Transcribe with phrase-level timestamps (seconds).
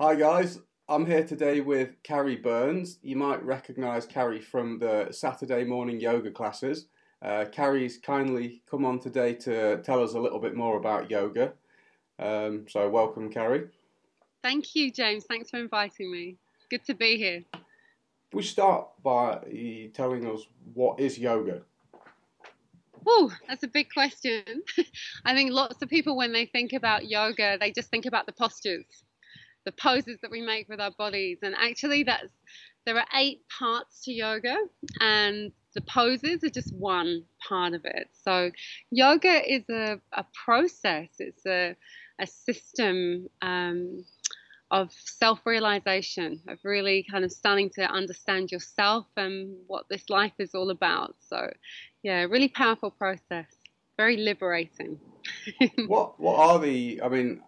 [0.00, 3.00] Hi guys, I'm here today with Carrie Burns.
[3.02, 6.86] You might recognise Carrie from the Saturday morning yoga classes.
[7.20, 11.52] Uh, Carrie's kindly come on today to tell us a little bit more about yoga.
[12.20, 13.70] Um, so welcome, Carrie.
[14.40, 15.24] Thank you, James.
[15.24, 16.36] Thanks for inviting me.
[16.70, 17.42] Good to be here.
[18.32, 20.42] We start by telling us
[20.74, 21.62] what is yoga.
[23.04, 24.62] Oh, that's a big question.
[25.24, 28.32] I think lots of people, when they think about yoga, they just think about the
[28.32, 29.02] postures,
[29.68, 31.40] the poses that we make with our bodies.
[31.42, 32.32] And actually, that's
[32.86, 34.56] there are eight parts to yoga,
[34.98, 38.08] and the poses are just one part of it.
[38.24, 38.50] So,
[38.90, 41.08] yoga is a, a process.
[41.18, 41.76] It's a
[42.18, 43.28] a system.
[43.42, 44.04] Um,
[44.70, 50.34] of self realization, of really kind of starting to understand yourself and what this life
[50.38, 51.16] is all about.
[51.26, 51.50] So,
[52.02, 53.46] yeah, really powerful process,
[53.96, 55.00] very liberating.
[55.86, 57.00] what What are the?
[57.02, 57.40] I mean,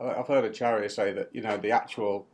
[0.00, 2.26] I've heard a Acharya say that you know the actual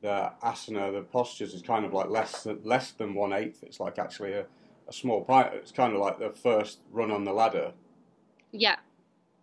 [0.00, 3.62] the asana, the postures is kind of like less than, less than one eighth.
[3.62, 4.46] It's like actually a,
[4.88, 5.54] a small part.
[5.54, 7.72] It's kind of like the first run on the ladder.
[8.52, 8.76] Yeah,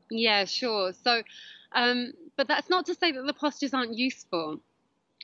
[0.10, 0.94] yeah, sure.
[0.94, 1.22] So,
[1.74, 4.60] um, but that's not to say that the postures aren't useful.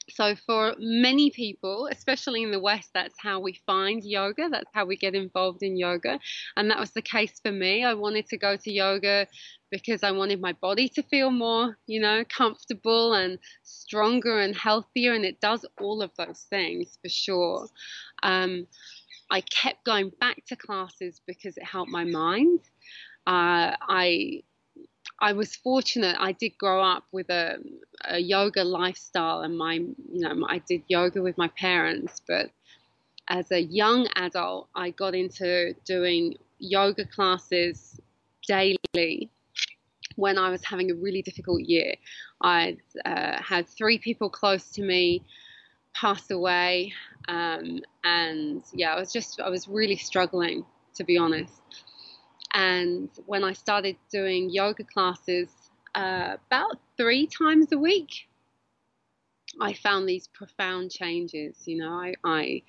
[0.10, 4.50] So, for many people, especially in the West, that's how we find yoga.
[4.50, 6.20] That's how we get involved in yoga.
[6.58, 7.86] And that was the case for me.
[7.86, 9.28] I wanted to go to yoga
[9.70, 15.14] because I wanted my body to feel more, you know, comfortable and stronger and healthier.
[15.14, 17.68] And it does all of those things for sure.
[18.24, 18.68] Um,
[19.30, 22.60] I kept going back to classes because it helped my mind.
[23.26, 24.42] Uh, I
[25.22, 26.18] I was fortunate.
[26.20, 27.58] I did grow up with a,
[28.06, 32.22] a yoga lifestyle, and my, you know, I did yoga with my parents.
[32.28, 32.50] But
[33.28, 38.00] as a young adult, I got into doing yoga classes
[38.48, 39.30] daily
[40.16, 41.94] when I was having a really difficult year.
[42.42, 45.24] I uh, had three people close to me
[45.94, 46.94] pass away,
[47.28, 50.66] um, and yeah, I was just I was really struggling
[50.96, 51.62] to be honest.
[52.54, 55.50] And when I started doing yoga classes
[55.96, 58.28] uh, about three times a week,
[59.60, 61.64] I found these profound changes.
[61.66, 62.62] You know, I, I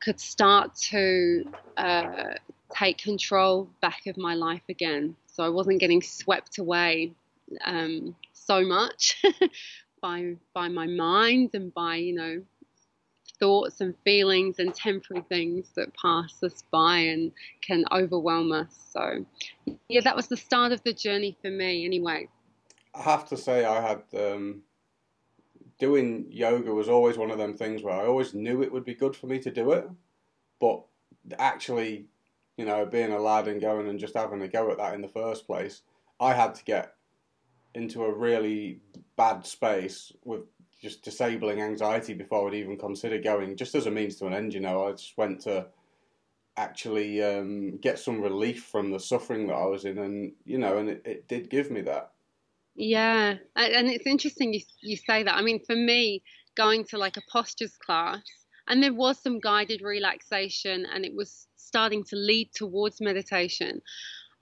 [0.00, 1.44] could start to
[1.76, 2.34] uh,
[2.74, 5.16] take control back of my life again.
[5.26, 7.12] So I wasn't getting swept away
[7.64, 9.22] um, so much
[10.02, 12.42] by by my mind and by you know
[13.40, 18.90] thoughts and feelings and temporary things that pass us by and can overwhelm us.
[18.92, 19.24] So,
[19.88, 22.28] yeah, that was the start of the journey for me, anyway.
[22.94, 24.62] I have to say, I had um,
[25.78, 28.94] doing yoga was always one of them things where I always knew it would be
[28.94, 29.88] good for me to do it,
[30.60, 30.84] but
[31.38, 32.06] actually,
[32.56, 35.00] you know, being a lad and going and just having a go at that in
[35.00, 35.82] the first place,
[36.20, 36.94] I had to get
[37.74, 38.80] into a really
[39.16, 40.42] bad space with
[40.80, 44.54] just disabling anxiety before I'd even consider going, just as a means to an end.
[44.54, 45.66] You know, I just went to
[46.56, 50.78] actually um, get some relief from the suffering that I was in, and you know,
[50.78, 52.12] and it, it did give me that.
[52.74, 55.34] Yeah, and it's interesting you you say that.
[55.34, 56.22] I mean, for me,
[56.56, 58.22] going to like a postures class,
[58.68, 63.82] and there was some guided relaxation, and it was starting to lead towards meditation.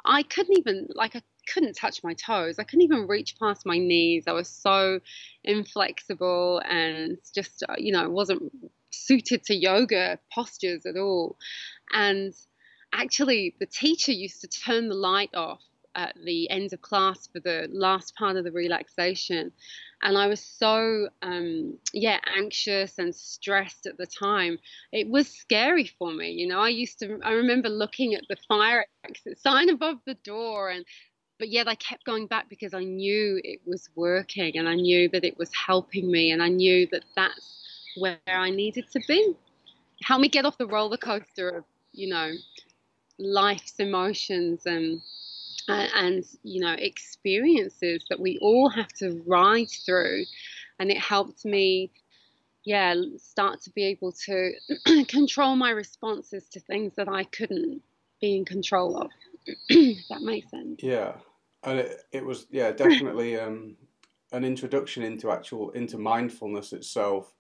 [0.05, 1.23] I couldn't even like I
[1.53, 2.59] couldn't touch my toes.
[2.59, 4.25] I couldn't even reach past my knees.
[4.27, 5.01] I was so
[5.45, 8.53] inflexible and just, uh, you know, wasn't
[8.91, 11.37] suited to yoga postures at all.
[11.93, 12.35] And
[12.93, 15.61] actually, the teacher used to turn the light off
[15.95, 19.51] at the end of class for the last part of the relaxation.
[20.01, 24.59] And I was so, um, yeah, anxious and stressed at the time.
[24.93, 26.31] It was scary for me.
[26.31, 30.15] You know, I used to, I remember looking at the fire exit sign above the
[30.15, 30.85] door and
[31.39, 35.09] but yet I kept going back because I knew it was working and I knew
[35.11, 39.35] that it was helping me and I knew that that's where I needed to be.
[40.03, 42.33] Help me get off the roller coaster of, you know,
[43.19, 45.01] life's emotions and
[45.69, 50.25] and you know experiences that we all have to ride through.
[50.79, 51.91] And it helped me
[52.65, 54.53] yeah start to be able to
[55.09, 57.83] control my responses to things that I couldn't
[58.21, 59.11] be in control of.
[60.11, 60.83] That makes sense.
[60.83, 61.13] Yeah
[61.69, 63.77] and it, it was yeah definitely um,
[64.33, 67.33] an introduction into actual into mindfulness itself,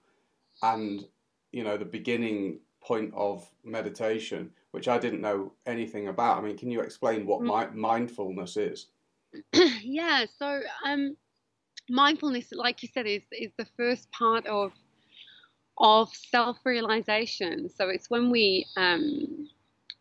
[0.62, 1.04] and
[1.52, 6.38] you know the beginning point of meditation, which I didn't know anything about.
[6.38, 7.72] I mean, can you explain what mm.
[7.72, 8.86] mi- mindfulness is?
[9.82, 11.16] yeah, so um,
[11.90, 14.72] mindfulness, like you said, is is the first part of
[15.78, 17.68] of self realization.
[17.68, 19.48] So it's when we um,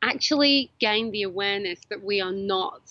[0.02, 2.90] actually gain the awareness that we are not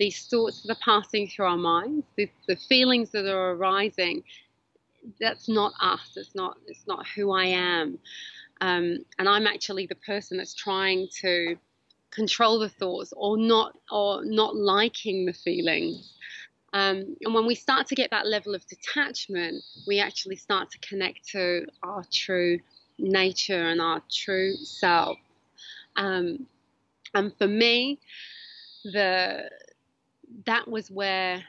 [0.00, 4.24] these thoughts that are passing through our minds, the, the feelings that are arising,
[5.20, 6.12] that's not us.
[6.16, 7.98] It's not it's not who I am.
[8.62, 11.56] Um, and I'm actually the person that's trying to
[12.10, 16.14] control the thoughts or not or not liking the feelings.
[16.72, 20.78] Um, and when we start to get that level of detachment, we actually start to
[20.78, 22.58] connect to our true
[22.98, 25.18] nature and our true self.
[25.96, 26.46] Um,
[27.12, 27.98] and for me,
[28.84, 29.50] the
[30.46, 31.42] that was where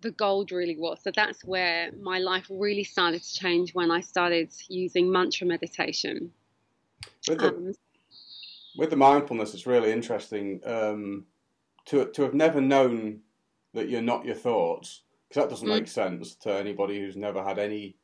[0.00, 0.98] the gold really was.
[1.02, 6.30] So that's where my life really started to change when I started using mantra meditation.
[7.28, 7.74] With the, um,
[8.76, 11.24] with the mindfulness, it's really interesting um,
[11.86, 13.20] to to have never known
[13.72, 15.78] that you're not your thoughts, because that doesn't mm.
[15.78, 17.96] make sense to anybody who's never had any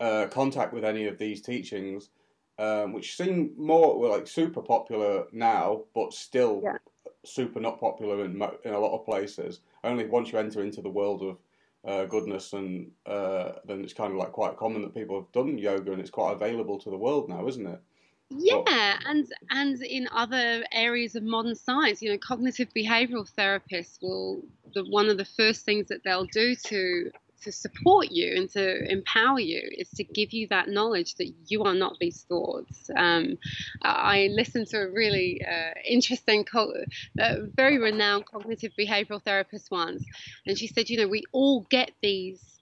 [0.00, 2.10] uh, contact with any of these teachings,
[2.58, 6.78] um, which seem more well, like super popular now, but still yeah.
[7.26, 9.60] Super not popular in in a lot of places.
[9.84, 11.38] Only once you enter into the world of
[11.84, 15.58] uh, goodness, and uh, then it's kind of like quite common that people have done
[15.58, 17.80] yoga, and it's quite available to the world now, isn't it?
[18.28, 24.42] Yeah, and and in other areas of modern science, you know, cognitive behavioral therapists will
[24.74, 28.90] the one of the first things that they'll do to to support you and to
[28.90, 32.90] empower you is to give you that knowledge that you are not these thoughts.
[32.96, 33.38] Um,
[33.82, 36.74] I listened to a really uh, interesting, co-
[37.20, 40.04] uh, very renowned cognitive behavioral therapist once,
[40.46, 42.60] and she said, you know, we all get these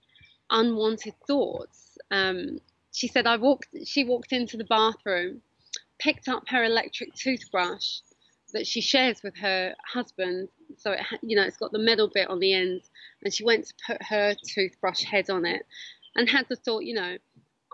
[0.50, 1.98] unwanted thoughts.
[2.10, 2.60] Um,
[2.92, 3.68] she said, I walked.
[3.84, 5.42] She walked into the bathroom
[5.98, 8.00] picked up her electric toothbrush
[8.54, 10.48] that she shares with her husband.
[10.78, 12.80] So it, you know, it's got the metal bit on the end,
[13.22, 15.66] and she went to put her toothbrush head on it,
[16.16, 17.18] and had the thought, you know,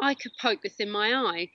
[0.03, 1.51] I could poke this in my eye.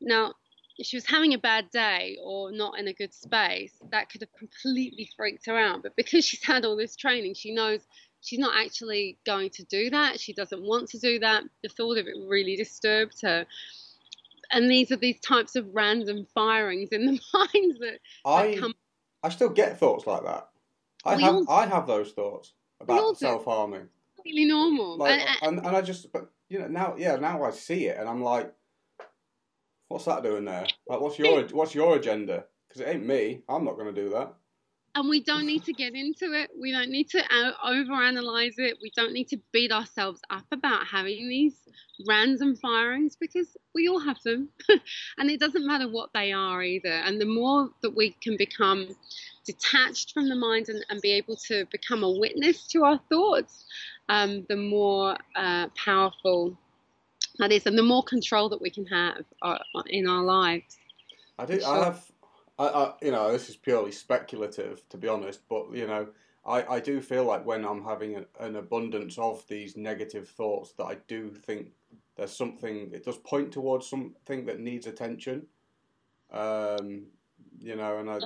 [0.00, 0.34] Now,
[0.78, 4.22] if she was having a bad day or not in a good space, that could
[4.22, 5.82] have completely freaked her out.
[5.82, 7.80] But because she's had all this training, she knows
[8.22, 10.20] she's not actually going to do that.
[10.20, 11.44] She doesn't want to do that.
[11.62, 13.46] The thought of it really disturbed her
[14.52, 18.74] and these are these types of random firings in the minds that, I, come.
[19.22, 20.48] I still get thoughts like that.
[21.04, 23.88] I we have all, I have those thoughts about self harming.
[24.16, 24.98] Completely normal.
[24.98, 27.98] Like, and, and, and I just but you know now yeah now I see it
[27.98, 28.52] and I'm like,
[29.88, 30.66] what's that doing there?
[30.86, 32.44] Like what's your what's your agenda?
[32.68, 33.42] Because it ain't me.
[33.48, 34.34] I'm not going to do that
[34.94, 36.50] and we don't need to get into it.
[36.60, 37.22] We don't need to
[37.64, 38.76] overanalyze it.
[38.82, 41.54] We don't need to beat ourselves up about having these
[42.06, 44.50] random firings because we all have them.
[45.18, 46.90] and it doesn't matter what they are either.
[46.90, 48.88] And the more that we can become
[49.46, 53.64] detached from the mind and, and be able to become a witness to our thoughts,
[54.10, 56.56] um, the more uh, powerful
[57.38, 60.76] that is, and the more control that we can have uh, in our lives.
[61.38, 61.60] I do.
[61.60, 61.80] Sure.
[61.80, 62.11] I have
[62.58, 66.08] I, I, you know, this is purely speculative, to be honest, but you know,
[66.44, 70.72] I, I do feel like when I'm having an, an abundance of these negative thoughts,
[70.72, 71.68] that I do think
[72.16, 72.90] there's something.
[72.92, 75.46] It does point towards something that needs attention.
[76.30, 77.06] Um,
[77.60, 78.20] you know, and I.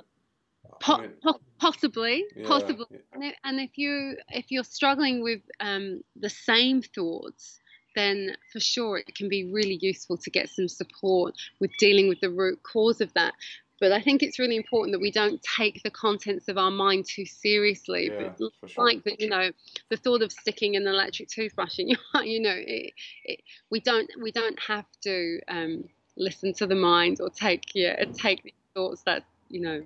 [0.81, 1.13] Po- mean,
[1.61, 3.31] possibly, yeah, possibly, yeah.
[3.45, 7.61] and if you if you're struggling with um, the same thoughts,
[7.95, 12.21] then for sure it can be really useful to get some support with dealing with
[12.21, 13.33] the root cause of that.
[13.81, 17.05] But I think it's really important that we don't take the contents of our mind
[17.07, 18.11] too seriously.
[18.11, 18.33] Yeah,
[18.67, 18.85] sure.
[18.85, 19.51] Like the, you know,
[19.91, 22.93] the thought of sticking an electric toothbrush in your, you know, it,
[23.25, 23.41] it,
[23.71, 25.85] we don't we don't have to um,
[26.17, 29.83] listen to the mind or take yeah take these thoughts that you know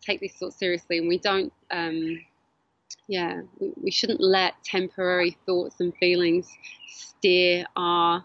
[0.00, 1.52] take these thoughts seriously, and we don't.
[1.70, 2.20] Um,
[3.08, 6.48] yeah, we, we shouldn't let temporary thoughts and feelings
[6.88, 8.24] steer our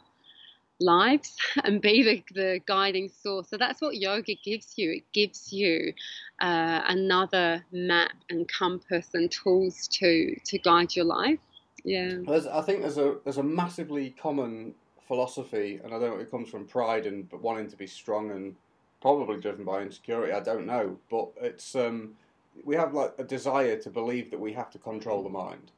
[0.79, 3.49] lives and be the, the guiding source.
[3.49, 4.91] So that's what yoga gives you.
[4.91, 5.93] It gives you
[6.41, 11.39] uh, another map and compass and tools to to guide your life.
[11.83, 12.15] Yeah.
[12.25, 14.73] There's, I think there's a there's a massively common
[15.07, 18.31] philosophy, and I don't know it comes from pride and but wanting to be strong
[18.31, 18.55] and
[19.01, 20.33] probably driven by insecurity.
[20.33, 22.15] I don't know, but it's um,
[22.63, 25.71] we have like a desire to believe that we have to control the mind.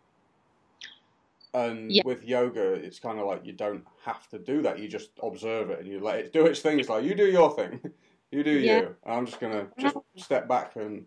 [1.53, 2.03] And yeah.
[2.05, 4.79] with yoga, it's kind of like you don't have to do that.
[4.79, 6.79] You just observe it and you let it do its thing.
[6.79, 7.79] It's like you do your thing,
[8.31, 8.79] you do yeah.
[8.79, 8.95] you.
[9.05, 11.05] I'm just gonna just step back and.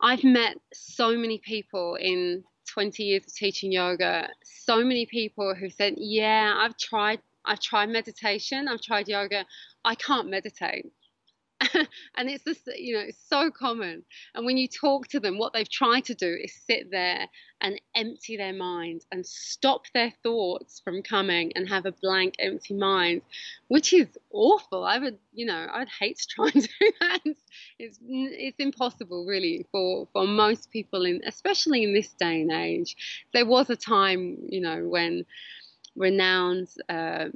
[0.00, 4.28] I've met so many people in 20 years of teaching yoga.
[4.42, 7.20] So many people who said, "Yeah, I've tried.
[7.44, 8.68] I've tried meditation.
[8.68, 9.46] I've tried yoga.
[9.84, 10.86] I can't meditate."
[12.16, 12.44] and it's
[12.76, 14.04] you know it's so common.
[14.34, 17.28] And when you talk to them what they've tried to do is sit there
[17.60, 22.74] and empty their mind and stop their thoughts from coming and have a blank empty
[22.74, 23.22] mind
[23.68, 24.84] which is awful.
[24.84, 27.20] I would you know i'd hate to try and do that.
[27.78, 32.96] It's it's impossible really for for most people in especially in this day and age.
[33.32, 35.24] There was a time you know when
[35.96, 37.28] renowned uh,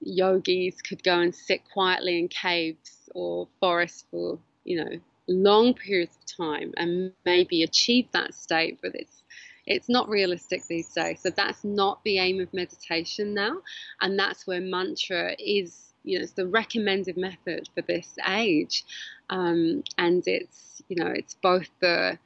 [0.00, 6.16] yogis could go and sit quietly in caves or forests for you know long periods
[6.16, 9.22] of time and maybe achieve that state, but it's
[9.66, 11.20] it's not realistic these days.
[11.20, 13.58] So that's not the aim of meditation now,
[14.00, 15.86] and that's where mantra is.
[16.02, 18.84] You know, it's the recommended method for this age,
[19.28, 22.18] um, and it's you know it's both the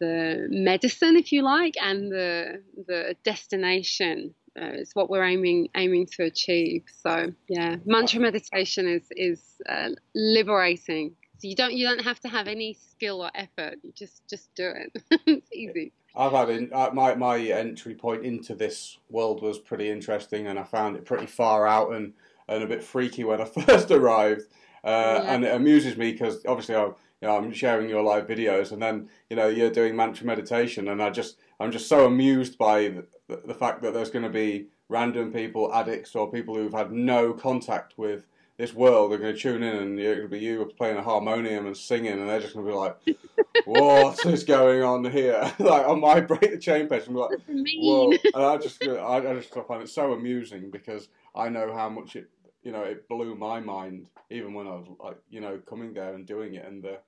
[0.00, 6.06] the medicine, if you like, and the the destination uh, is what we're aiming aiming
[6.06, 6.84] to achieve.
[7.02, 11.16] So yeah, mantra meditation is is uh, liberating.
[11.38, 13.78] So you don't you don't have to have any skill or effort.
[13.82, 15.02] You just just do it.
[15.26, 15.92] it's easy.
[16.16, 20.58] I've had in, uh, my my entry point into this world was pretty interesting, and
[20.58, 22.12] I found it pretty far out and,
[22.48, 24.42] and a bit freaky when I first arrived.
[24.84, 25.34] Uh, yeah.
[25.34, 28.80] And it amuses me because obviously I, you know, I'm sharing your live videos, and
[28.80, 33.02] then you know you're doing mantra meditation, and I just I'm just so amused by
[33.28, 36.92] the, the fact that there's going to be random people, addicts, or people who've had
[36.92, 38.26] no contact with
[38.56, 41.76] this world are going to tune in and it'll be you playing a harmonium and
[41.76, 42.96] singing, and they're just going to be like,
[43.64, 48.12] "What is going on here?" like on my break the chain page, I'm like, "Whoa!"
[48.34, 52.14] And I just, I, I just find it so amusing because I know how much
[52.14, 52.28] it,
[52.62, 56.14] you know, it blew my mind even when I was like, you know, coming there
[56.14, 56.98] and doing it, and the,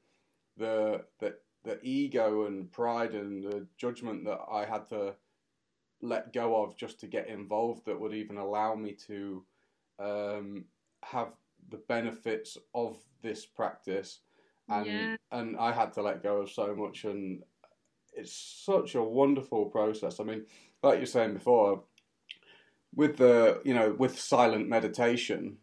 [0.56, 5.14] the, the, the ego and pride and the judgment that I had to
[6.06, 9.44] let go of just to get involved that would even allow me to
[9.98, 10.64] um,
[11.02, 11.28] have
[11.70, 14.20] the benefits of this practice
[14.68, 15.16] and yeah.
[15.32, 17.42] and I had to let go of so much and
[18.16, 20.18] it's such a wonderful process.
[20.18, 20.46] I mean,
[20.82, 21.82] like you're saying before,
[22.94, 25.58] with the you know with silent meditation,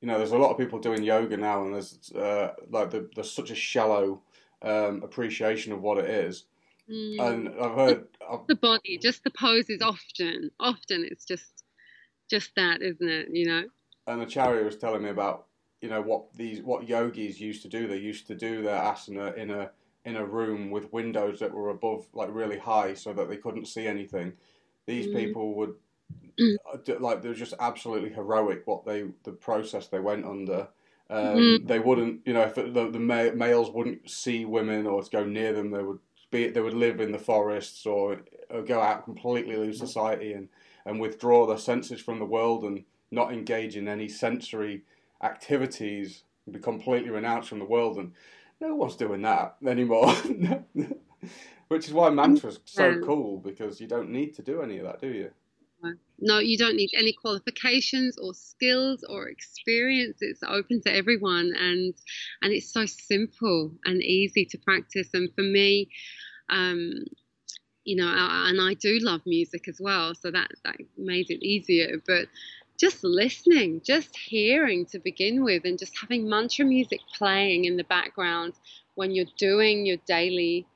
[0.00, 3.08] you know, there's a lot of people doing yoga now, and there's uh, like the,
[3.14, 4.20] there's such a shallow
[4.62, 6.44] um, appreciation of what it is.
[6.90, 7.20] Mm.
[7.20, 9.80] And I've heard I've, the body, just the poses.
[9.80, 11.64] Often, often it's just
[12.30, 13.28] just that, isn't it?
[13.32, 13.64] You know
[14.06, 15.46] and Acharya was telling me about
[15.80, 17.86] you know what these what yogis used to do.
[17.86, 19.70] They used to do their asana in a
[20.04, 23.66] in a room with windows that were above like really high so that they couldn't
[23.66, 24.34] see anything.
[24.86, 25.16] These mm.
[25.16, 25.74] people would
[27.00, 30.68] like they were just absolutely heroic what they the process they went under.
[31.10, 31.66] Um, mm.
[31.66, 35.52] They wouldn't, you know, if the, the males wouldn't see women or to go near
[35.52, 35.98] them, they would
[36.34, 39.78] be they would live in the forests or, or go out completely leave mm.
[39.78, 40.48] society and
[40.84, 44.82] and withdraw their senses from the world and not engage in any sensory
[45.22, 48.12] activities, be completely renounced from the world, and
[48.60, 50.12] no one's doing that anymore.
[51.68, 55.00] Which is why mantra's so cool because you don't need to do any of that,
[55.00, 55.30] do you?
[56.18, 60.18] No, you don't need any qualifications or skills or experience.
[60.20, 61.94] It's open to everyone, and
[62.42, 65.08] and it's so simple and easy to practice.
[65.12, 65.90] And for me,
[66.50, 67.04] um,
[67.84, 72.02] you know, and I do love music as well, so that that made it easier.
[72.06, 72.28] But
[72.80, 77.84] just listening, just hearing to begin with, and just having mantra music playing in the
[77.84, 78.54] background
[78.94, 80.66] when you're doing your daily,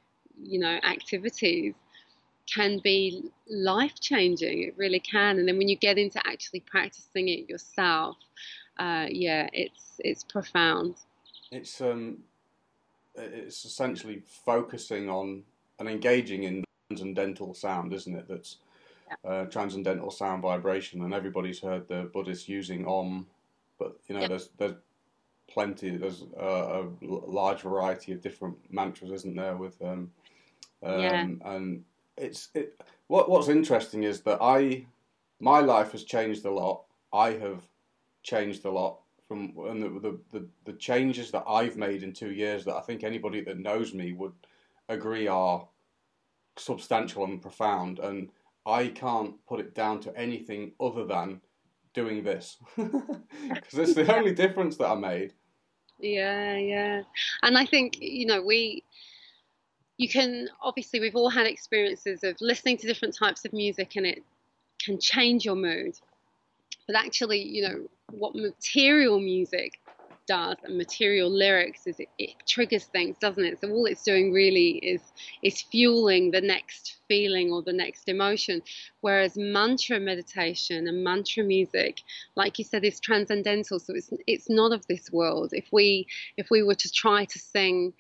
[0.43, 1.75] you know, activities
[2.53, 4.63] can be life changing.
[4.63, 5.39] It really can.
[5.39, 8.17] And then when you get into actually practicing it yourself,
[8.79, 10.97] uh, yeah, it's it's profound.
[11.51, 12.19] It's um,
[13.15, 15.43] it's essentially focusing on
[15.79, 18.27] and engaging in transcendental sound, isn't it?
[18.29, 18.57] That's
[19.25, 23.27] uh, transcendental sound vibration, and everybody's heard the Buddhists using Om,
[23.79, 24.31] but you know, yep.
[24.31, 24.75] there's there's
[25.49, 29.57] plenty, there's a, a, large variety of different mantras, isn't there?
[29.57, 30.11] With um,
[30.83, 31.27] um yeah.
[31.45, 31.85] and
[32.21, 32.81] it's it.
[33.07, 34.87] What what's interesting is that I,
[35.41, 36.85] my life has changed a lot.
[37.13, 37.63] I have
[38.23, 42.33] changed a lot from and the, the, the, the changes that I've made in two
[42.33, 44.33] years that I think anybody that knows me would
[44.89, 45.67] agree are
[46.57, 47.99] substantial and profound.
[47.99, 48.31] And
[48.67, 51.41] I can't put it down to anything other than
[51.95, 55.35] doing this because it's the only difference that I made.
[55.99, 57.03] Yeah, yeah.
[57.43, 58.85] And I think, you know, we,
[59.99, 64.07] you can, obviously, we've all had experiences of listening to different types of music and
[64.07, 64.23] it
[64.83, 65.99] can change your mood.
[66.87, 69.81] But actually, you know, what material music
[70.29, 73.61] does and material lyrics is it, it, triggers things doesn't it?
[73.61, 75.01] So all it's doing really is
[75.43, 78.63] is fueling the next feeling or the next emotion.
[79.01, 82.03] Whereas mantra meditation and mantra music
[82.37, 83.81] like you said is transcendental.
[83.81, 85.51] So it's it's not of this world.
[85.53, 87.95] If we if we were to try to sing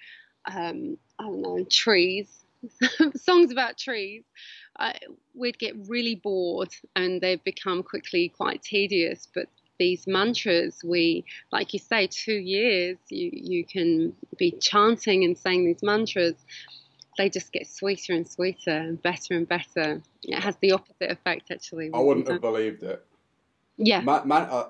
[0.55, 2.45] um, i don't know trees
[3.17, 4.25] songs about trees
[4.81, 4.93] uh,
[5.35, 9.47] we'd get really bored and they've become quickly quite tedious but
[9.79, 15.65] these mantras we like you say two years you you can be chanting and saying
[15.65, 16.35] these mantras
[17.19, 20.01] they just get sweeter and sweeter and better and better.
[20.23, 21.91] It has the opposite effect, actually.
[21.93, 23.05] I wouldn't have believed it.
[23.77, 24.01] Yeah.
[24.01, 24.69] Man, man uh,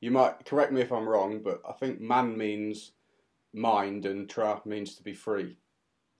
[0.00, 2.92] you might correct me if I'm wrong, but I think man means
[3.52, 5.56] mind and tra means to be free.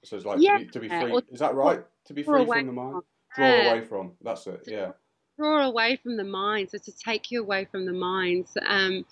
[0.05, 0.59] So it's like yeah.
[0.59, 1.21] to, be, to be free.
[1.31, 1.85] Is that right?
[2.07, 3.03] To be free from the mind?
[3.37, 4.13] Draw away from.
[4.23, 4.65] That's it.
[4.67, 4.93] Yeah.
[5.39, 6.71] Draw away from the mind.
[6.71, 8.47] So to take you away from the mind.
[8.67, 9.05] Um,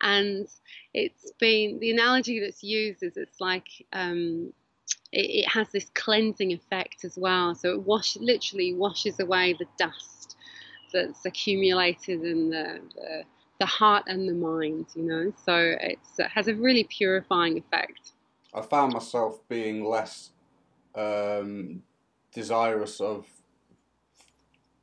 [0.00, 0.46] and
[0.92, 4.52] it's been the analogy that's used is it's like um,
[5.12, 7.54] it, it, has this cleansing effect as well.
[7.54, 10.36] So it wash literally washes away the dust
[10.92, 13.22] that's accumulated in the, the,
[13.58, 14.86] the heart and the mind.
[14.94, 15.98] You know, so it
[16.32, 18.12] has a really purifying effect.
[18.54, 20.30] I found myself being less
[20.94, 21.82] um,
[22.32, 23.26] desirous of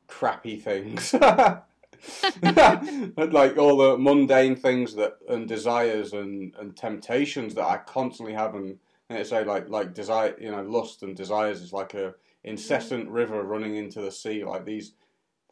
[0.06, 1.14] crappy things.
[2.42, 8.54] like all the mundane things that and desires and, and temptations that I constantly have
[8.54, 8.78] and,
[9.08, 13.08] and it's say like like desire you know lust and desires is like a incessant
[13.08, 14.92] river running into the sea like these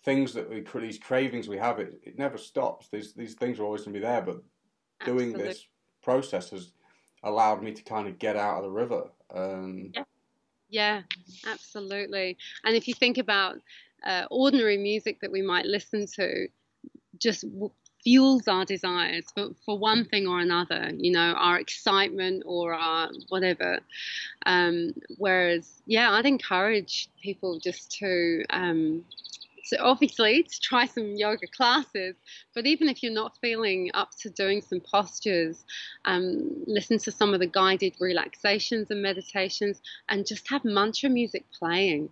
[0.05, 3.65] things that we these cravings we have it, it never stops these these things are
[3.65, 4.43] always going to be there but
[5.05, 5.67] doing this
[6.03, 6.73] process has
[7.25, 9.05] allowed me to kind of get out of the river
[9.35, 10.03] um, yeah.
[10.69, 11.03] yeah
[11.47, 13.59] absolutely and if you think about
[14.05, 16.49] uh, ordinary music that we might listen to
[17.19, 17.71] just w-
[18.03, 23.11] fuels our desires for, for one thing or another, you know, our excitement or our
[23.29, 23.79] whatever.
[24.45, 29.05] Um, whereas, yeah, I'd encourage people just to, um,
[29.69, 32.17] to obviously to try some yoga classes,
[32.55, 35.65] but even if you're not feeling up to doing some postures,
[36.05, 41.45] um, listen to some of the guided relaxations and meditations and just have mantra music
[41.59, 42.11] playing.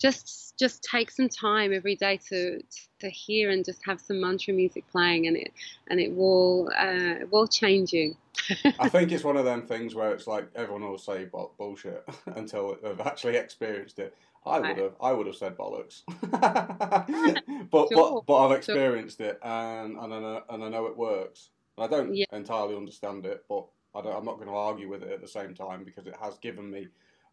[0.00, 2.62] Just just take some time every day to
[3.00, 5.52] to hear and just have some mantra music playing and it
[5.88, 8.16] and it will uh, it will change you
[8.78, 11.26] I think it's one of them things where it's like everyone will say
[11.58, 12.04] bullshit
[12.36, 14.14] until they've actually experienced it.
[14.46, 16.02] I would have, I would have said bollocks,
[17.70, 18.22] but, sure.
[18.22, 19.26] but but I've experienced sure.
[19.28, 21.50] it and and I know, and I know it works.
[21.76, 22.24] And I don't yeah.
[22.32, 25.54] entirely understand it, but I am not going to argue with it at the same
[25.54, 26.88] time because it has given me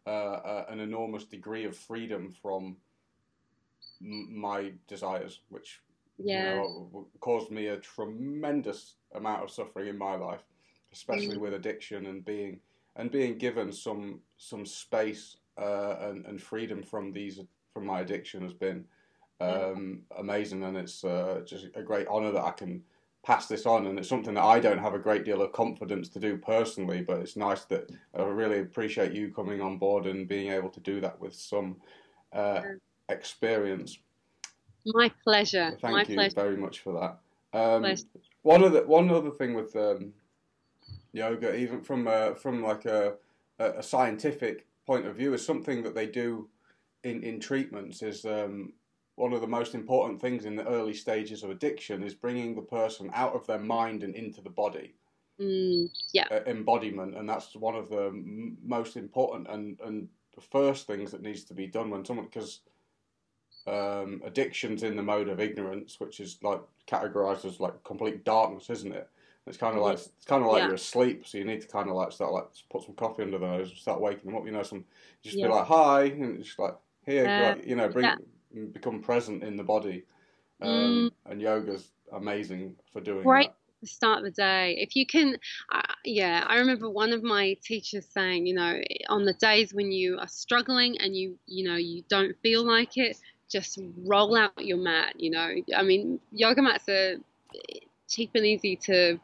[0.06, 2.76] uh, uh, an enormous degree of freedom from
[4.00, 5.80] m- my desires, which
[6.18, 6.54] yeah.
[6.54, 10.42] you know, caused me a tremendous amount of suffering in my life,
[10.92, 11.40] especially mm.
[11.40, 12.60] with addiction and being
[12.96, 17.40] and being given some some space uh, and, and freedom from these
[17.72, 18.84] from my addiction has been
[19.40, 22.82] um, amazing, and it's uh, just a great honor that I can
[23.22, 23.86] pass this on.
[23.86, 27.02] And it's something that I don't have a great deal of confidence to do personally,
[27.02, 30.80] but it's nice that I really appreciate you coming on board and being able to
[30.80, 31.76] do that with some
[32.32, 32.62] uh,
[33.08, 33.98] experience.
[34.86, 35.76] My pleasure.
[35.80, 36.34] thank My you pleasure.
[36.34, 37.18] very much for that.
[37.58, 37.94] Um,
[38.42, 40.12] one other one other thing with um,
[41.12, 43.14] yoga, even from a, from like a,
[43.58, 46.48] a scientific point of view, is something that they do
[47.04, 48.72] in in treatments is um,
[49.14, 52.62] one of the most important things in the early stages of addiction is bringing the
[52.62, 54.94] person out of their mind and into the body.
[55.40, 56.26] Mm, yeah.
[56.30, 61.10] Uh, embodiment, and that's one of the m- most important and and the first things
[61.10, 62.60] that needs to be done when someone because
[63.66, 68.70] um, addiction's in the mode of ignorance, which is like categorized as like complete darkness,
[68.70, 69.08] isn't it?
[69.46, 70.66] It's kind of like it's kind of like yeah.
[70.66, 73.38] you're asleep, so you need to kind of like start like put some coffee under
[73.38, 74.46] the nose, start waking them up.
[74.46, 74.84] You know, some
[75.22, 75.46] just yeah.
[75.46, 78.16] be like hi, and just like here, uh, like, you know, bring yeah
[78.72, 80.04] become present in the body.
[80.60, 81.10] Um, mm.
[81.30, 83.50] And yoga's amazing for doing right.
[83.82, 83.88] that.
[83.88, 84.76] Start the day.
[84.78, 85.36] If you can,
[85.72, 89.92] uh, yeah, I remember one of my teachers saying, you know, on the days when
[89.92, 93.18] you are struggling and you, you know, you don't feel like it,
[93.50, 95.20] just roll out your mat.
[95.20, 97.16] You know, I mean, yoga mats are
[98.08, 99.18] cheap and easy to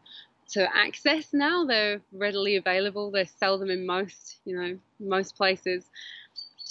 [0.51, 1.65] to access now.
[1.65, 3.11] They're readily available.
[3.11, 5.89] They sell them in most, you know, most places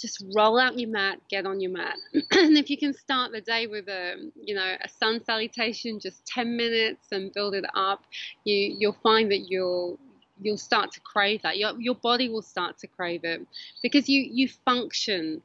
[0.02, 1.96] just roll out your mat, get on your mat.
[2.32, 6.26] and if you can start the day with a, you know, a sun salutation, just
[6.26, 8.04] 10 minutes and build it up,
[8.44, 9.98] you, you'll find that you'll,
[10.40, 11.56] you'll start to crave that.
[11.56, 13.46] Your, your body will start to crave it
[13.82, 15.40] because you, you function,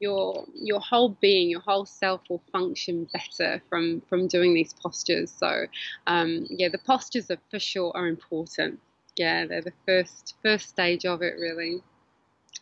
[0.00, 5.30] your, your whole being, your whole self will function better from, from doing these postures.
[5.30, 5.66] So,
[6.06, 8.80] um, yeah, the postures are for sure are important.
[9.16, 11.82] Yeah, they're the first, first stage of it really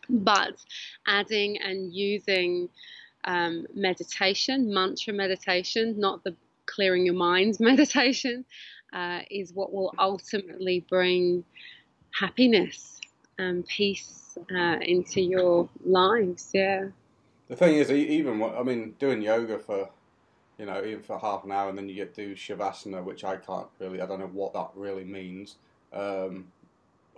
[0.09, 0.55] but
[1.05, 2.69] adding and using
[3.25, 8.45] um, meditation, mantra meditation, not the clearing your mind meditation,
[8.93, 11.43] uh, is what will ultimately bring
[12.11, 12.99] happiness
[13.37, 16.51] and peace uh, into your lives.
[16.53, 16.87] Yeah.
[17.49, 19.89] The thing is, even I mean, doing yoga for
[20.57, 23.23] you know even for half an hour, and then you get to do shavasana, which
[23.23, 25.55] I can't really, I don't know what that really means.
[25.93, 26.45] Um,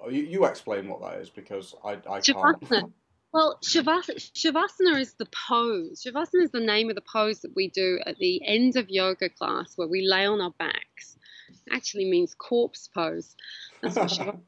[0.10, 2.94] you, you explain what that is because I, I can't.
[3.32, 6.04] Well, Shavasana, Shavasana is the pose.
[6.04, 9.30] Shavasana is the name of the pose that we do at the end of yoga
[9.30, 11.16] class where we lay on our backs.
[11.50, 13.36] It actually means corpse pose.
[13.84, 14.40] That's what Shavasana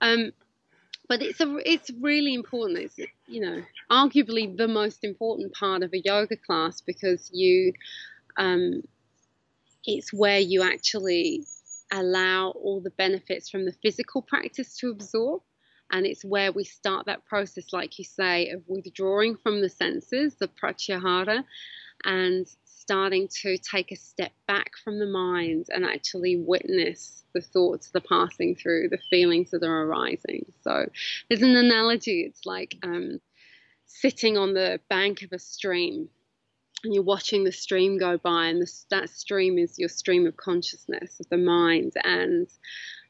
[0.00, 0.32] um,
[1.10, 2.78] but it's a it's really important.
[2.78, 2.96] It's
[3.26, 7.72] you know arguably the most important part of a yoga class because you
[8.36, 8.82] um,
[9.84, 11.44] it's where you actually
[11.90, 15.42] allow all the benefits from the physical practice to absorb
[15.90, 20.36] and it's where we start that process like you say of withdrawing from the senses
[20.36, 21.42] the pratyahara
[22.04, 22.46] and
[22.90, 28.04] starting to take a step back from the mind and actually witness the thoughts that
[28.04, 30.44] are passing through, the feelings that are arising.
[30.64, 30.86] So
[31.28, 32.22] there's an analogy.
[32.22, 33.20] It's like um,
[33.86, 36.08] sitting on the bank of a stream
[36.82, 40.36] and you're watching the stream go by, and the, that stream is your stream of
[40.36, 41.92] consciousness, of the mind.
[42.02, 42.48] And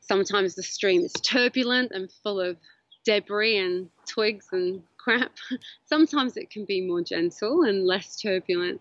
[0.03, 2.59] sometimes the stream is turbulent and full of
[3.07, 5.33] debris and twigs and crap.
[5.87, 8.81] Sometimes it can be more gentle and less turbulent.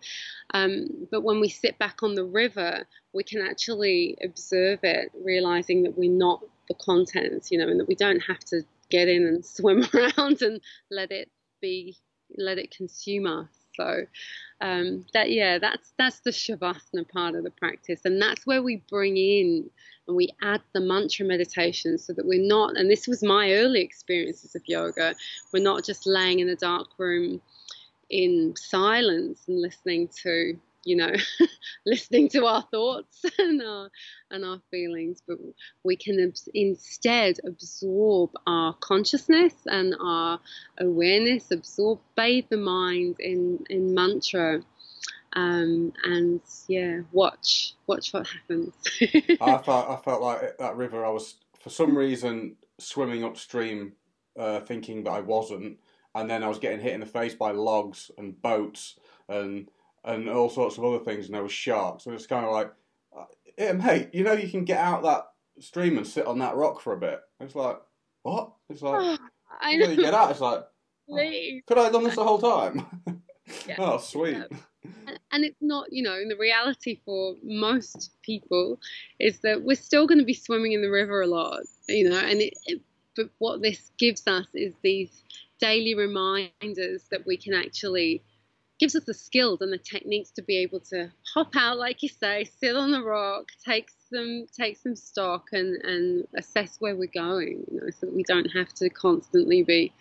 [0.54, 5.84] Um, but when we sit back on the river, we can actually observe it, realizing
[5.84, 9.26] that we're not the contents, you know, and that we don't have to get in
[9.26, 11.30] and swim around and let it
[11.62, 11.98] be,
[12.38, 13.59] let it consume us.
[13.80, 14.06] So
[14.62, 18.84] um, that yeah, that's that's the shavasana part of the practice, and that's where we
[18.90, 19.70] bring in
[20.08, 22.76] and we add the mantra meditation so that we're not.
[22.76, 25.16] And this was my early experiences of yoga.
[25.54, 27.42] We're not just laying in a dark room
[28.10, 31.12] in silence and listening to you know,
[31.86, 33.90] listening to our thoughts and our
[34.32, 35.38] and our feelings, but
[35.84, 40.40] we can instead absorb our consciousness and our
[40.80, 44.62] awareness, absorb, bathe the mind in in mantra,
[45.34, 48.74] um, and yeah, watch watch what happens.
[49.42, 51.06] I felt I felt like that river.
[51.06, 53.94] I was for some reason swimming upstream,
[54.38, 55.78] uh, thinking that I wasn't,
[56.16, 58.96] and then I was getting hit in the face by logs and boats
[59.28, 59.70] and
[60.10, 62.06] and all sorts of other things, and there were sharks.
[62.06, 62.72] And it's kind of like,
[63.16, 65.28] uh, um, yeah, mate, you know, you can get out that
[65.60, 67.20] stream and sit on that rock for a bit.
[67.40, 67.80] It's like,
[68.24, 68.54] what?
[68.70, 69.20] It's like,
[69.62, 69.88] I know.
[69.88, 70.32] you get out.
[70.32, 70.64] It's like,
[71.10, 72.86] oh, could I have done this the whole time?
[73.68, 73.78] Yeah.
[73.80, 74.38] oh, sweet.
[74.38, 75.18] Yeah.
[75.32, 78.80] And it's not, you know, the reality for most people
[79.20, 82.20] is that we're still going to be swimming in the river a lot, you know,
[82.20, 82.80] and it, it
[83.16, 85.24] but what this gives us is these
[85.60, 88.24] daily reminders that we can actually
[88.80, 92.10] gives us the skills and the techniques to be able to hop out, like you
[92.10, 97.12] say, sit on the rock, take some take some stock, and and assess where we're
[97.14, 97.66] going.
[97.72, 99.94] You know, so that we don't have to constantly be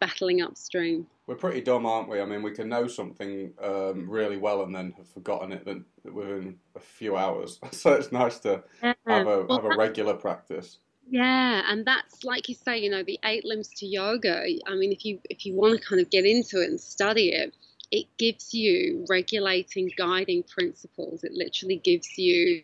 [0.00, 1.06] battling upstream.
[1.26, 2.20] We're pretty dumb, aren't we?
[2.20, 5.64] I mean, we can know something um, really well and then have forgotten it
[6.12, 7.60] within a few hours.
[7.70, 8.94] so it's nice to yeah.
[9.06, 10.78] have a well, have a regular practice.
[11.08, 14.44] Yeah, and that's like you say, you know, the eight limbs to yoga.
[14.66, 17.30] I mean, if you if you want to kind of get into it and study
[17.30, 17.54] it,
[17.90, 21.24] it gives you regulating, guiding principles.
[21.24, 22.62] It literally gives you,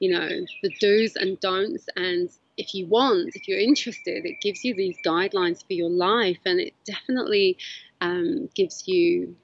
[0.00, 0.28] you know,
[0.62, 1.88] the do's and don'ts.
[1.96, 6.38] And if you want, if you're interested, it gives you these guidelines for your life.
[6.44, 7.56] And it definitely
[8.00, 9.36] um, gives you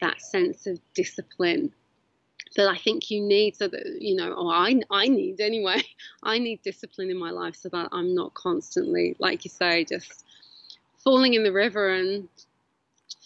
[0.00, 1.72] that sense of discipline
[2.56, 5.82] that I think you need so that, you know, or I, I need anyway,
[6.22, 10.24] I need discipline in my life so that I'm not constantly, like you say, just
[11.02, 12.28] falling in the river and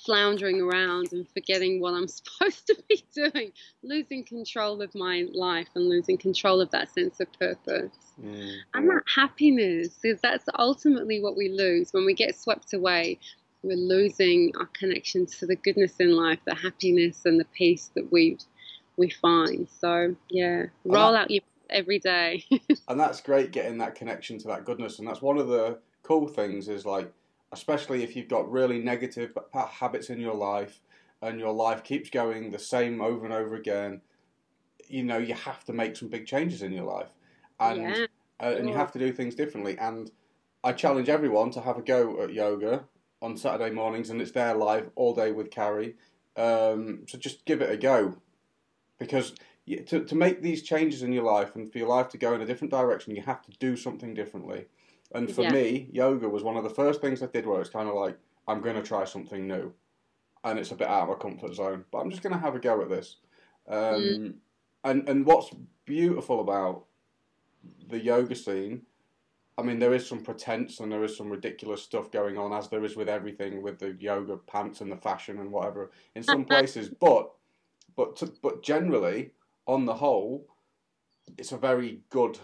[0.04, 5.68] floundering around and forgetting what I'm supposed to be doing, losing control of my life
[5.74, 7.92] and losing control of that sense of purpose.
[8.22, 8.52] Mm.
[8.74, 13.18] And that happiness because that's ultimately what we lose when we get swept away.
[13.62, 18.12] We're losing our connection to the goodness in life, the happiness and the peace that
[18.12, 18.38] we
[18.96, 19.66] we find.
[19.80, 22.44] So yeah, roll that, out your every day.
[22.88, 24.98] and that's great getting that connection to that goodness.
[24.98, 27.10] And that's one of the cool things is like
[27.54, 30.80] especially if you've got really negative habits in your life
[31.22, 34.02] and your life keeps going the same over and over again,
[34.88, 37.08] you know, you have to make some big changes in your life.
[37.58, 38.06] And, yeah.
[38.42, 39.78] uh, and you have to do things differently.
[39.78, 40.10] And
[40.62, 42.84] I challenge everyone to have a go at yoga
[43.22, 45.94] on Saturday mornings, and it's there live all day with Carrie.
[46.36, 48.16] Um, so just give it a go.
[48.98, 49.34] Because
[49.86, 52.42] to, to make these changes in your life and for your life to go in
[52.42, 54.66] a different direction, you have to do something differently.
[55.14, 55.53] And for yeah.
[55.53, 58.18] me, yoga was one of the first things I did where it's kind of like,
[58.48, 59.72] I'm going to try something new.
[60.42, 62.57] And it's a bit out of my comfort zone, but I'm just going to have
[62.57, 63.16] a go at this.
[63.68, 64.35] Um, mm.
[64.83, 65.50] and, and what's
[65.87, 66.85] beautiful about
[67.88, 68.83] the yoga scene,
[69.57, 72.68] I mean, there is some pretense and there is some ridiculous stuff going on, as
[72.68, 76.44] there is with everything, with the yoga pants and the fashion and whatever in some
[76.44, 76.88] places.
[76.88, 77.31] But,
[77.96, 79.31] but, to, but generally,
[79.66, 80.48] on the whole,
[81.38, 82.38] it's a very good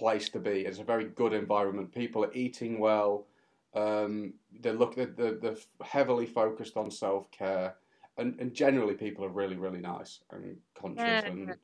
[0.00, 0.56] place to be.
[0.68, 1.94] It's a very good environment.
[1.94, 3.26] People are eating well.
[3.74, 4.34] Um,
[4.64, 5.62] they look they're, they're, they're
[5.96, 7.76] heavily focused on self care,
[8.18, 11.26] and, and generally people are really really nice and conscious Yeah.
[11.26, 11.56] and,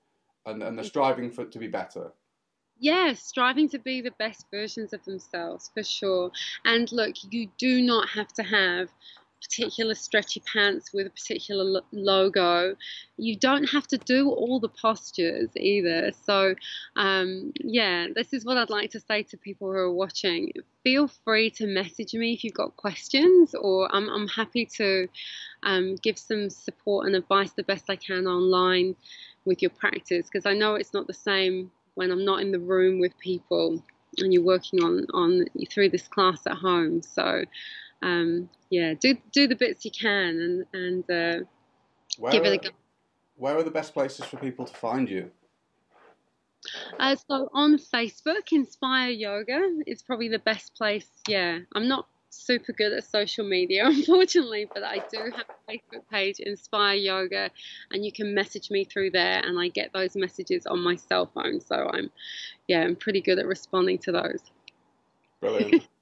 [0.47, 2.13] and and they're striving for to be better.
[2.79, 6.31] Yeah, striving to be the best versions of themselves for sure.
[6.65, 8.91] And look, you do not have to have
[9.43, 12.77] particular stretchy pants with a particular lo- logo.
[13.17, 16.13] You don't have to do all the postures either.
[16.25, 16.55] So,
[16.97, 20.53] um, yeah, this is what I'd like to say to people who are watching.
[20.85, 25.09] Feel free to message me if you've got questions, or I'm, I'm happy to
[25.63, 28.97] um, give some support and advice the best I can online
[29.45, 32.59] with your practice because I know it's not the same when I'm not in the
[32.59, 33.83] room with people
[34.19, 37.03] and you're working on on through this class at home.
[37.03, 37.45] So
[38.07, 41.45] um, yeah, do do the bits you can and and uh,
[42.19, 42.77] Where give it a are, go.
[43.37, 45.31] where are the best places for people to find you?
[46.99, 51.09] Uh, so on Facebook, Inspire Yoga is probably the best place.
[51.29, 56.09] Yeah, I'm not super good at social media, unfortunately, but I do have a Facebook
[56.11, 57.51] page, Inspire Yoga,
[57.93, 61.27] and you can message me through there, and I get those messages on my cell
[61.27, 61.61] phone.
[61.61, 62.11] So I'm,
[62.69, 64.43] yeah, I'm pretty good at responding to those.
[65.41, 65.89] Brilliant.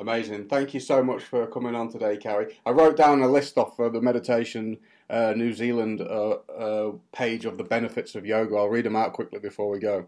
[0.00, 0.48] Amazing.
[0.48, 2.56] Thank you so much for coming on today, Carrie.
[2.64, 4.78] I wrote down a list off for the Meditation
[5.10, 8.56] uh, New Zealand uh, uh, page of the benefits of yoga.
[8.56, 10.06] I'll read them out quickly before we go.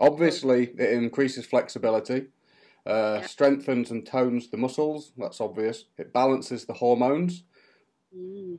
[0.00, 2.26] Obviously, it increases flexibility,
[2.84, 3.26] uh, Yeah.
[3.28, 5.12] strengthens and tones the muscles.
[5.16, 5.84] That's obvious.
[5.96, 7.44] It balances the hormones,
[8.12, 8.58] Mm.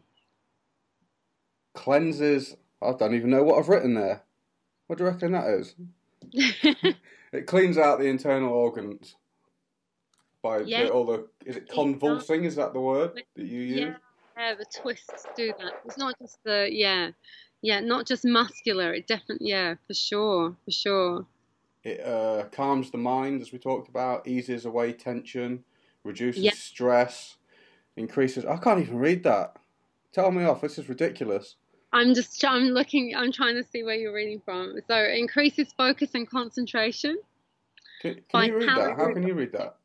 [1.74, 2.56] cleanses.
[2.82, 4.22] I don't even know what I've written there.
[4.88, 5.76] What do you reckon that is?
[7.34, 9.16] It cleans out the internal organs
[10.42, 10.88] by the- Yeah.
[10.88, 11.28] all the.
[11.46, 12.44] Is it convulsing?
[12.46, 13.80] Is that the word that you use?
[13.80, 13.96] Yeah,
[14.38, 15.74] yeah, the twists do that.
[15.86, 17.12] It's not just the yeah,
[17.62, 18.94] yeah, not just muscular.
[18.94, 21.26] It definitely yeah, for sure, for sure.
[21.84, 25.64] It uh, calms the mind, as we talked about, eases away tension,
[26.04, 26.52] reduces Yeah.
[26.54, 27.38] stress,
[27.96, 28.46] increases.
[28.46, 29.58] I can't even read that.
[30.12, 30.62] Tell me off.
[30.62, 31.56] This is ridiculous.
[31.94, 33.16] I'm just I'm looking.
[33.16, 34.80] I'm trying to see where you're reading from.
[34.88, 37.18] So increases focus and concentration.
[38.02, 38.96] Can, can you read that?
[38.98, 39.78] How can you read that?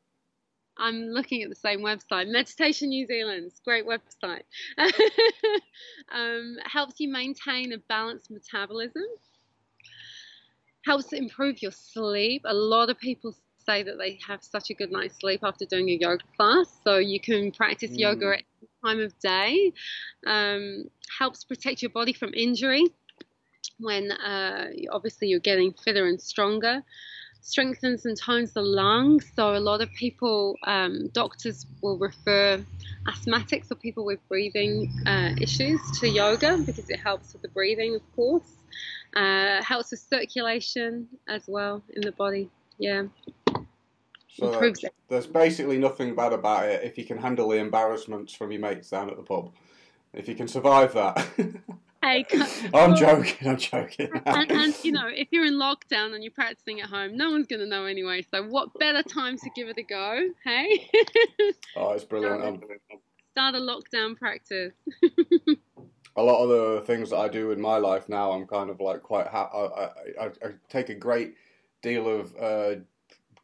[0.79, 4.43] I'm looking at the same website, Meditation New Zealand's great website.
[6.13, 9.03] um, helps you maintain a balanced metabolism.
[10.85, 12.43] Helps improve your sleep.
[12.45, 13.35] A lot of people
[13.65, 16.99] say that they have such a good night's sleep after doing a yoga class, so
[16.99, 17.99] you can practice Mm.
[17.99, 19.73] yoga at any time of day.
[20.27, 20.85] Um,
[21.19, 22.87] helps protect your body from injury
[23.79, 26.83] when uh, obviously you're getting fitter and stronger
[27.47, 29.31] strengthens and tones the lungs.
[29.37, 32.65] So a lot of people, um, doctors will refer
[33.07, 37.95] asthmatics or people with breathing uh, issues to yoga because it helps with the breathing,
[37.95, 38.57] of course.
[39.15, 42.51] Uh, helps with circulation as well in the body.
[42.79, 43.05] Yeah,
[44.29, 44.93] So improves it.
[45.09, 48.91] there's basically nothing bad about it if you can handle the embarrassments from your mates
[48.91, 49.53] down at the pub.
[50.13, 51.27] If you can survive that.
[52.75, 53.49] I'm joking.
[53.49, 54.11] I'm joking.
[54.27, 57.47] and, and you know, if you're in lockdown and you're practicing at home, no one's
[57.47, 58.25] going to know anyway.
[58.31, 60.29] So what better time to give it a go?
[60.45, 60.89] Hey,
[61.77, 62.45] oh, it's brilliant.
[62.45, 62.61] Um,
[63.33, 64.73] start a lockdown practice.
[66.17, 68.81] a lot of the things that I do in my life now, I'm kind of
[68.81, 69.27] like quite.
[69.27, 71.35] Ha- I, I, I, I take a great
[71.83, 72.81] deal of uh,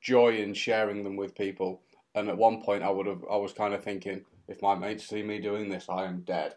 [0.00, 1.82] joy in sharing them with people.
[2.14, 3.24] And at one point, I would have.
[3.28, 6.54] I was kind of thinking, if my mates see me doing this, I am dead.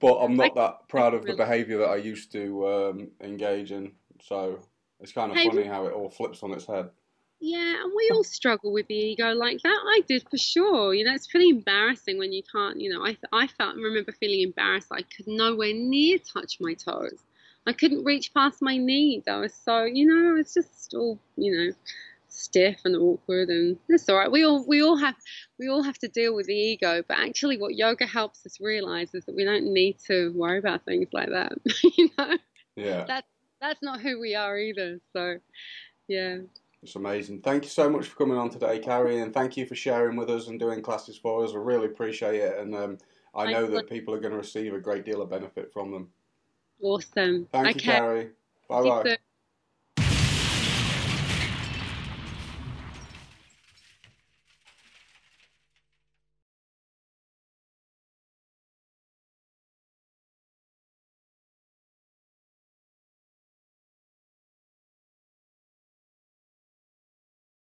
[0.00, 3.92] But I'm not that proud of the behaviour that I used to um, engage in.
[4.22, 4.58] So
[5.00, 6.90] it's kind of Hey, funny how it all flips on its head.
[7.40, 9.80] Yeah, and we all struggle with the ego like that.
[9.86, 10.94] I did for sure.
[10.94, 12.80] You know, it's pretty embarrassing when you can't.
[12.80, 14.88] You know, I I felt remember feeling embarrassed.
[14.90, 17.22] I could nowhere near touch my toes.
[17.66, 19.24] I couldn't reach past my knees.
[19.28, 21.72] I was so, you know, it's just all, you know,
[22.34, 24.30] stiff and awkward, and it's all right.
[24.30, 25.14] We all we all have
[25.58, 27.02] we all have to deal with the ego.
[27.06, 30.84] But actually, what yoga helps us realize is that we don't need to worry about
[30.84, 31.52] things like that.
[31.96, 32.36] you know,
[32.76, 33.28] Yeah, that's
[33.60, 35.00] that's not who we are either.
[35.12, 35.38] So,
[36.08, 36.38] yeah.
[36.82, 37.40] it's amazing.
[37.40, 40.28] Thank you so much for coming on today, Carrie, and thank you for sharing with
[40.28, 41.52] us and doing classes for us.
[41.52, 42.98] I really appreciate it, and um,
[43.34, 46.08] I know that people are going to receive a great deal of benefit from them.
[46.82, 47.48] Awesome.
[47.52, 47.92] Thank you.
[47.92, 48.30] Carrie.
[48.68, 49.16] Bye bye.